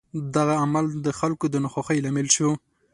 دغه 0.35 0.53
عمل 0.63 0.85
د 1.05 1.07
خلکو 1.19 1.45
د 1.49 1.55
ناخوښۍ 1.63 1.97
لامل 2.03 2.27
شو. 2.35 2.49